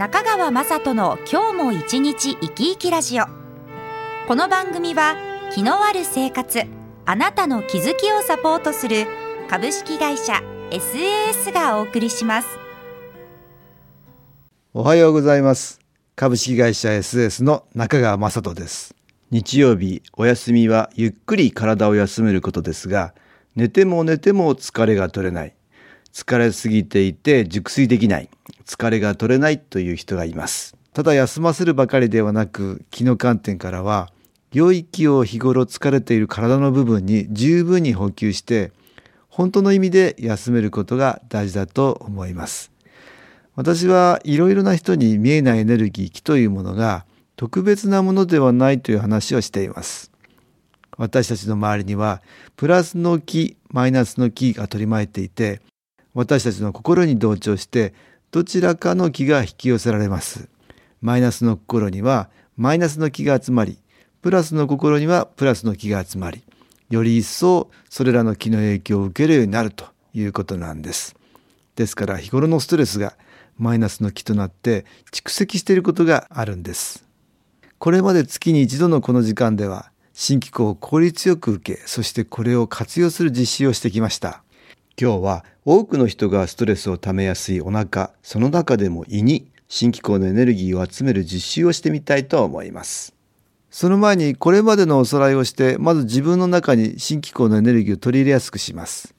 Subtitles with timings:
[0.00, 3.24] 中川雅人の今日も一日生き生きラジオ。
[4.26, 5.14] この番組は
[5.54, 6.62] 気のある生活
[7.04, 9.06] あなたの気づきをサポートする
[9.50, 10.40] 株式会社
[10.70, 12.48] SAS がお送りします。
[14.72, 15.80] おはようございます。
[16.16, 18.94] 株式会社 SAS の中川雅人です。
[19.30, 23.12] 日曜日お休みはゆっくり体を休めることですが
[23.54, 25.54] 寝ても寝ても疲れが取れない。
[26.12, 28.28] 疲れすぎていて熟睡できない。
[28.66, 30.76] 疲れが取れないという人がいます。
[30.92, 34.10] ただ休ませるばかりではなく気の観点からは
[34.52, 38.72] 領域を日頃疲れている体の部分に十分に補給して
[39.28, 42.72] 本当の意味で休めることが大事だと思います。
[43.54, 47.04] 私はいろいろな人に見えないエネルギー気というものが
[47.36, 50.10] 特別なものではないという話をしています。
[50.96, 52.20] 私たちの周りには
[52.56, 55.60] プラスの気マイナスの気が取り巻いていて
[56.14, 57.94] 私たちの心に同調して
[58.30, 60.48] どちらかの気が引き寄せられます。
[61.00, 63.78] マイナスの心にはマイナスの気が集まり
[64.22, 66.42] プラスの心にはプラスの気が集まり
[66.90, 71.16] より一層それらの気の影響を受けるようになるということなんです。
[71.76, 73.16] ですから日頃のストレスが
[73.56, 77.04] マイナスの気となって蓄積していることがあるんです。
[77.78, 84.42] これまで月に一度のこの時間では新機構を効率よく受けそしてこれを活用する実施をしてきました。
[85.00, 93.14] 今日は多くの人がストレスをためやすいお腹その中でも胃に新機構のエネルギーを集める実習をしてみたいと思います。
[93.70, 99.14] その前にこれまでのおさらいをしてまず自分の中に新機構のエネルギーを取り入れやすくします。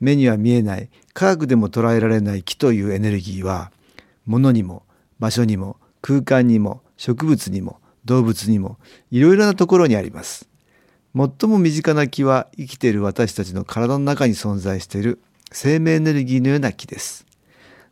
[0.00, 3.70] 目には見えない科学でも捉えられない気というエネルギーは
[4.26, 4.82] 物にも
[5.20, 8.78] 場所にも空間にも植物にも動物にも
[9.12, 10.48] いろいろなところにあります。
[11.14, 15.20] 最も身近な気は生きている私たちの体の中に存在している
[15.52, 17.26] 生命エネルギーのような気です。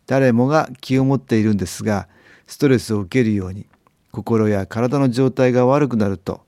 [0.07, 2.09] 誰もが気を持っているんですが
[2.47, 3.67] ストレスを受けるように
[4.11, 6.41] 心や体の状態が悪くなると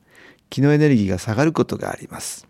[0.49, 2.49] 気のエネルギーが下がることがあります。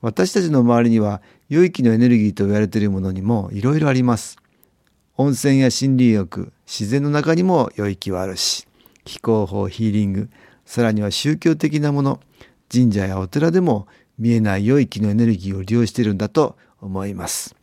[0.00, 4.36] 私たちの周りには良い気のエネルギーと言われているものにもいろいろあります。
[5.16, 8.66] 温泉や森林浴自然の中にも良い気はあるし
[9.04, 10.30] 気候法ヒーリング
[10.64, 12.20] さらには宗教的なもの
[12.72, 13.86] 神社やお寺でも
[14.18, 17.54] 見えない良い気のエネルギーを利用しているんだと思います。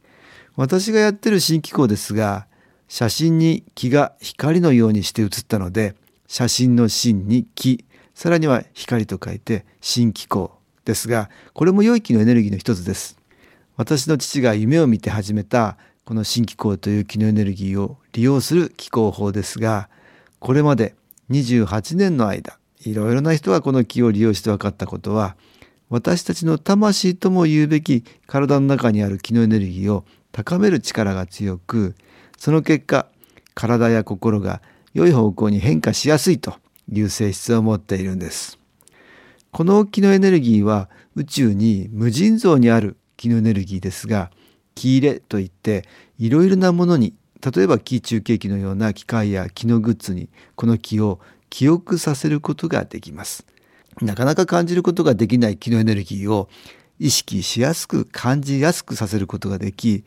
[0.55, 2.47] 私がやってる新機構ですが
[2.87, 5.95] 写真に気が光のようにして写ったので
[6.27, 7.83] 写真の芯に気
[8.13, 10.51] さらには光と書いて新気候
[10.85, 13.17] ですがこれも良い気のエネルギーの一つです。
[13.77, 19.89] 私の父が夢を見て始めたこの新気候という気のエネルギーを利用する気候法ですが
[20.39, 20.95] これまで
[21.31, 25.35] 28年の間いろいろな人がこの気を利用して分かったことは
[25.89, 31.95] 私たちの魂とも言うべき体の中にある気のエネルギーを高める力が強く
[32.37, 33.07] その結果
[33.53, 34.61] 体や心が
[34.93, 36.55] 良い方向に変化しやすいと
[36.91, 38.59] いう性質を持っているんです。
[39.51, 44.29] この気のエネルギーは宇宙に無尽蔵にある気のエネルギーですが
[44.75, 45.87] 気入れといって
[46.19, 51.19] いろいろなものに例えば気中継機のような機械や気のグッズにこの気を
[51.55, 53.45] 記憶させることができます。
[54.01, 56.49] なかなか感じることができない気のエネルギーを
[56.99, 60.03] 意識しやすく感じやすくさせることができ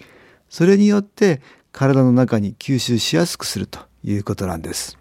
[0.50, 1.41] それによって
[1.72, 4.98] 体の中に吸収しやすくするということなんです。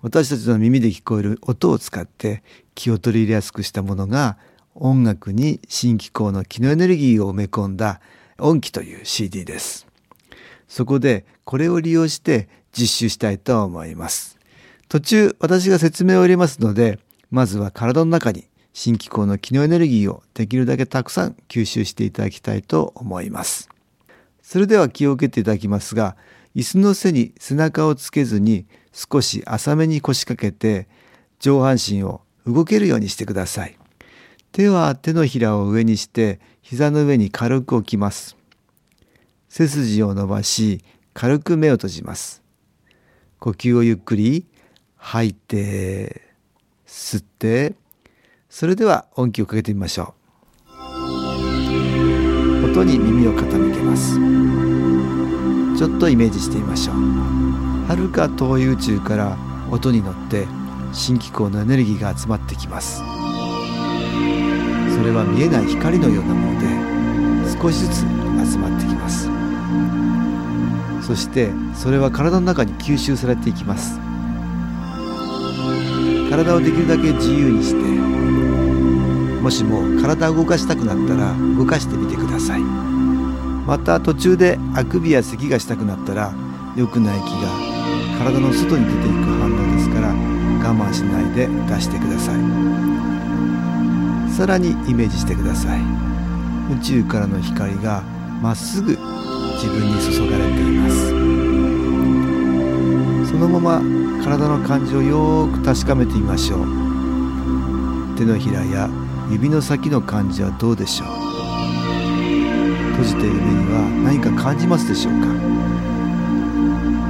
[0.00, 2.44] 私たちの耳で聞こえる音を使って
[2.76, 4.38] 気を取り入れやすくしたものが
[4.76, 8.00] 音楽に新機構の気のエネルギーを埋め込んだ
[8.38, 9.88] 音機という CD です。
[10.68, 14.37] そこでこれを利用して実習したいと思います。
[14.88, 16.98] 途中私が説明を入れますので
[17.30, 23.68] まずは体の中に新機構の気のエネルギーをできるだけたくさん吸収していただきたいと思います。
[24.40, 26.16] それでは気を受けていただきますが
[26.56, 30.88] 椅子の背に背中をつけずに少し浅めに腰掛けて
[31.38, 33.76] 上半身を動けるようにしてください。
[34.52, 38.36] 手は手のひらを上にして膝の上に軽く置きます。
[39.50, 40.82] 背筋を伸ばし
[41.12, 42.42] 軽く目を閉じます。
[43.38, 44.46] 呼吸をゆっくり
[44.98, 46.22] 吐いて
[46.86, 47.74] 吸って
[48.50, 50.14] それでは音気をかけてみましょ
[50.66, 50.70] う。
[52.70, 54.18] 音に耳を傾けます。
[55.78, 56.96] ちょっとイメージしてみましょう。
[57.88, 59.36] はるか遠い宇宙から
[59.70, 60.46] 音に乗って
[60.92, 62.98] 新機構のエネルギーが集まってきます。
[62.98, 63.04] そ
[65.04, 66.66] れは見えない光のようなもので
[67.60, 69.28] 少しずつ集まってきます。
[71.06, 74.00] そしてそれは体の中に吸収されていきます。
[76.30, 77.82] 体をできるだけ自由にして
[79.42, 82.60] もしも体を動かしたくなったら動かしてみてください。
[82.60, 86.32] また途中であくびや咳がしたくなったら
[86.76, 87.48] 良くない気が
[88.18, 92.36] 体の外に出ていく反応ですから我慢しないで出してください。
[94.32, 95.80] さらにイメージしてください。
[96.72, 98.02] 宇宙からの光が
[98.40, 101.17] まっすぐ自分に注がれています。
[103.38, 103.80] のまま
[104.24, 106.60] 体の感じをよく確かめてみましょう。
[108.16, 108.90] 手のひらや
[109.30, 111.08] 指の先の感じはどうでしょう。
[112.98, 115.28] 閉じている目には何か感じますでしょうか。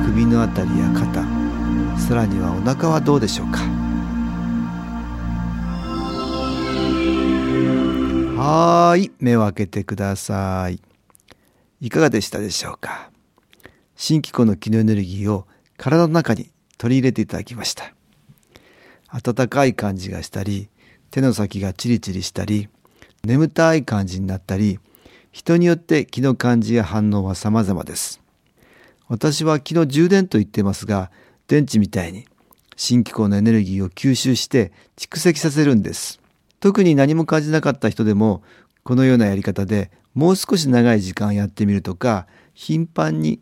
[0.04, 1.24] 首のあたりや肩
[1.98, 3.60] さらにはお腹はどうでしょうか。
[8.36, 10.80] はーい目を開けてください。
[11.80, 13.10] いかがでしたでしょうか。
[13.96, 15.46] 新機構の気のエネルギーを
[15.78, 17.94] 体の中に取り入れていただきました。
[19.08, 20.68] 温かい感じがしたり
[21.10, 22.68] 手の先がチリチリしたり
[23.24, 24.78] 眠たい感じになったり
[25.32, 28.20] 人によって気の感じや反応は様々です。
[29.08, 31.10] 私は気の充電と言ってますが
[31.46, 32.26] 電池みたいに
[32.76, 36.20] 新機構のエネルギーを吸収して蓄積させるんです。
[36.60, 38.42] 特に何も感じなかった人でも
[38.82, 43.40] このようなやり方でもう少し長い時間やってみるとか頻繁に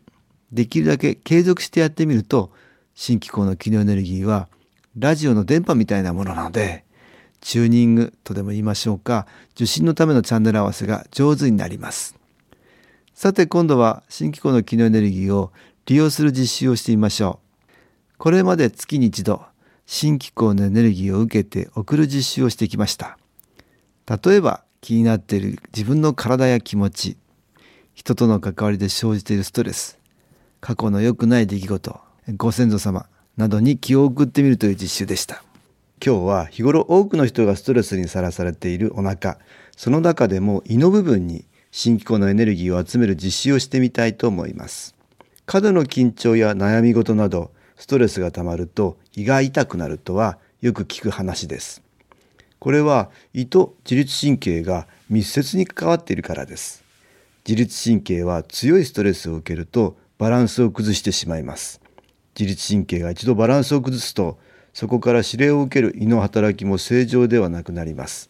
[0.51, 2.51] できるだけ継続してやってみると
[2.95, 4.47] 新機構の機能エネルギーは
[4.97, 6.85] ラジオの電波みたいなものなので
[7.41, 12.15] チューニングとでも言いましょうか受信のためのチャンネル合わせが上手になります。
[13.13, 15.51] さて今度は新機構の機能エネルギーを
[15.85, 18.17] 利用する実習をしてみましょう。
[18.17, 19.43] これまで月に一度
[19.85, 23.17] 新機構のエネルギーを受けて送る実習をしてきました。
[24.07, 27.17] 例えば気になっている自分の体や気持ち
[27.93, 29.96] 人との関わりで生じているストレス
[30.67, 31.97] 過去の良くない出来事
[32.35, 33.05] ご先祖様
[33.37, 35.41] などに気を送ってみるという実習でした。
[36.05, 39.37] 今日は日頃多くの人がストレスにさらされているお腹
[39.77, 44.93] その中でも胃の部分に新機構のエネルギーを集める実習をしてみたいと思います。
[45.45, 51.81] 過度の緊張や悩み事などストレスがたまると胃が痛くなるとはよく聞く話です。
[52.59, 56.83] これは胃と自律神経が密接に関わっているからです。
[57.47, 61.79] 自律神経は強いストレスを受けるとバランスを崩してしまいます。
[62.37, 64.37] 自律神経が一度バランスを崩すと
[64.73, 68.29] そこから指令を受ける胃の働きも正常ではなくなります。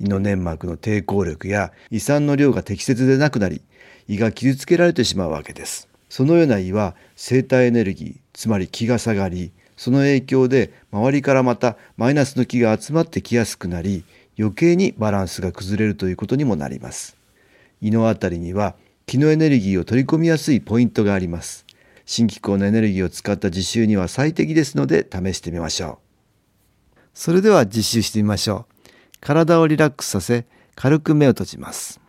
[0.00, 3.62] 胃の粘膜の抵抗力や胃酸の量が適切でなくなり
[4.08, 5.88] 胃が傷つけられてしまうわけです。
[6.08, 14.04] そのような胃は生体エネルギーつまり気が下がりその影響で周りからまたマイナスの気が集まってきやすくなり
[14.38, 17.16] 余計にバランスが崩れるということにもなります。
[17.80, 18.74] 胃のあたりには
[19.06, 21.66] 気のエネルギーを取り込みやすいポイントがあります。
[22.06, 25.98] 新機構のエネルギーを使った実習には最適ですので試してみましょ
[26.94, 26.98] う。
[27.14, 28.74] それでは実習してみましょう。
[29.20, 32.00] 体をリラックスさせ軽く目を閉じます。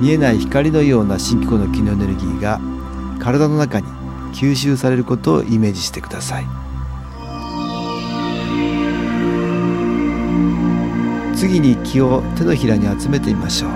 [0.00, 2.60] 見えない光のような新機構の気のエネルギーが
[3.20, 3.86] 体の中に
[4.34, 6.63] 吸収されることをイメージしてください。
[11.46, 13.70] 次に気を手のひらに集めてみましょう。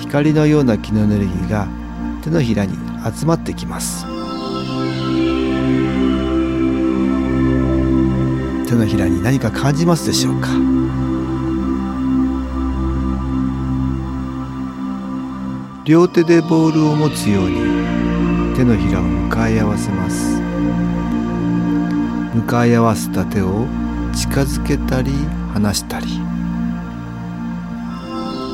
[0.00, 1.66] 光のような気のエネルギーが
[2.22, 2.74] 手のひらに
[3.16, 4.04] 集まってきます。
[8.68, 10.48] 手のひらに何か感じますでしょうか？
[15.86, 20.38] 両手でボールを持つように手のひらを向かい合わせます。
[22.34, 23.66] 向かい合わせた手を
[24.14, 25.12] 近づけたり
[25.52, 26.06] 離したり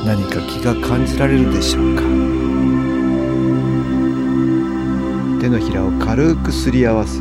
[0.05, 2.01] 何か気が感じられるでしょうか。
[5.41, 7.19] 手のひらを軽くすり合わせ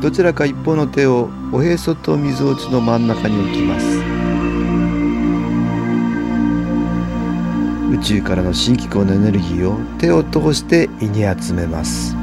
[0.00, 3.86] どちらか一方の手をおへそとみぞおちの真ん中に置きます。
[7.92, 12.15] 宇宙からの新機構のエネルギーを手を通して胃に集めます。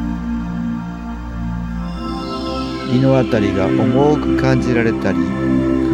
[2.93, 5.17] 胃のあたりが重く感じられたり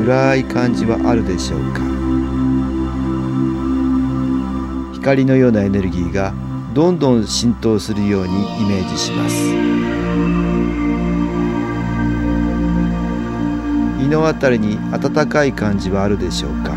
[0.03, 1.79] 暗い感じはあるでしょうか。
[4.93, 6.33] 光のようなエネルギーが
[6.73, 9.35] どんどん浸透するようにイメージします。
[14.03, 16.73] 胃のあたりに温かい感じはあるでしょうか。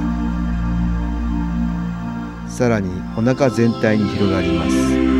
[2.48, 5.11] さらにお腹全体に広がります。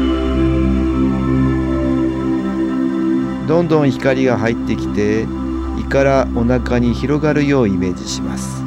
[3.47, 5.27] どんどん光が入ってきて
[5.79, 8.63] 胃からお腹に広がるようイメージします。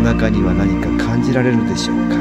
[0.00, 2.14] お腹には何か感じられるでしょうか？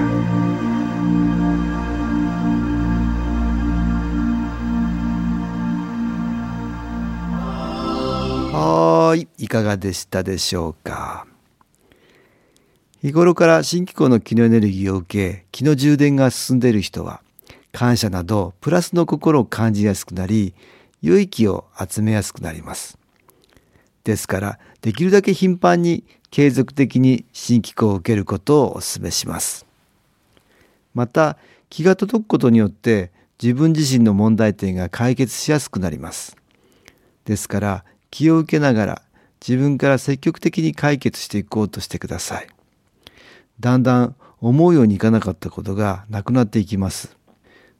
[8.57, 11.27] はいいかがでしたでしょうか？
[13.01, 17.21] 日頃から新機構の気のエネルギーを受け気の充電が進んでいる人は
[17.73, 20.53] 感謝などプラスの心を感じやすくなり
[21.01, 22.97] 良い気を集めやすくなります。
[24.03, 29.65] ですからできるだけ頻繁に継続的に新機構を受けることをお勧めします。
[30.93, 31.37] また
[31.69, 33.11] 気が届くことによって
[33.41, 36.37] 自分自身の問題点が解決しやすくなります。
[37.25, 39.01] ですから気を受けながら
[39.45, 42.47] 自分から積極的に解決していこうとしてください。
[43.59, 47.22] だんだん思うようにいかなかったことがなくなっていきます。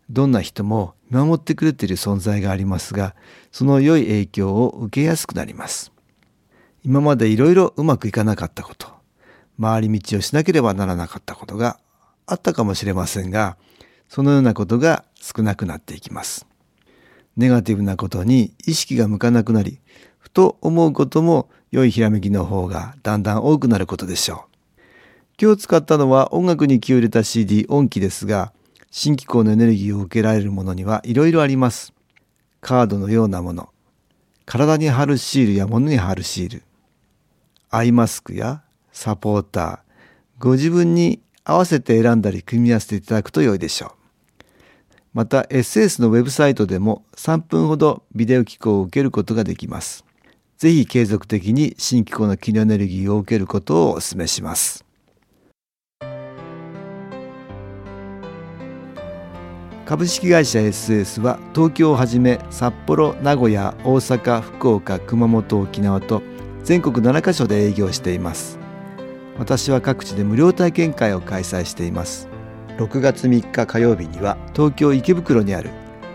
[0.10, 3.16] どんな人も見守ってくれている存在がありますが
[3.52, 5.92] その良い影響を受けやすくなります。
[6.84, 8.90] 今までいろいろうまくいかなかったこと
[9.60, 11.80] 回り道をしなければならなかったことが
[12.26, 13.58] あったかもしれませんが
[14.10, 16.46] そのようなことが少なくなっていきます。
[17.38, 19.80] ネガティブなことに意識が向かなくなり
[20.20, 24.54] ふと思うことも良いひらめきの方がだんだん多くなることでしょう。
[25.42, 28.54] 今日使ったのは音楽に気を入れた CD 音機ですが
[28.96, 31.94] 新機構のエネルギーを受けられるものにはいろいろあります。
[32.62, 33.70] カードのようなもの。
[34.46, 36.64] 体に貼るシールや物に貼るシール。
[37.72, 39.80] アイマスクやサポーター。
[40.38, 44.44] ご自分に合わせて選んだり組み合わせていただくと良いでしょう。
[45.16, 50.06] また SS のウェブサイトでも3分ほどビデオ機構を受けることができます。
[50.60, 54.83] ぜひ継続的に新機構の機能エネルギーを受けることをお勧めします。
[59.86, 66.22] 株式会社 SS は東京をはじめ札幌、名古屋、大阪、福岡、熊本、沖縄と
[66.64, 68.60] 全国7カ所で営業しています。
[69.38, 72.34] 私は各地で無料体験会を開催しています。
[72.78, 75.70] 6月3日火曜日には東京池袋にある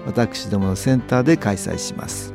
[0.07, 2.35] 私どものセンターで開催します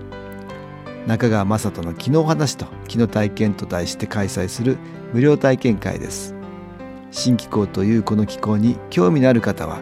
[1.07, 4.77] 中川雅人の「気の話と気の体験」と題して開催する
[5.13, 6.33] 無料体験会です
[7.11, 9.81] 新機構というこの機構に興味のある方は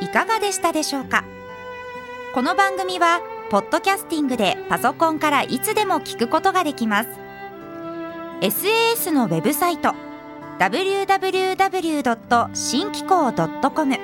[0.00, 1.24] いかがでしたでしょうか？
[2.34, 7.10] この番組はポッドキャスティングでパソコンからいつでも聞くことができます。
[8.40, 9.94] SAS のウェブサイト
[10.58, 12.48] www.
[12.54, 13.98] 新機構 .com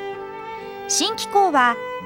[0.88, 1.76] 新機構は